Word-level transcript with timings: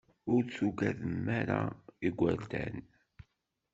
Ur 0.33 0.43
t-ugaden 0.53 1.23
ara 1.39 1.59
igerdan. 2.07 2.77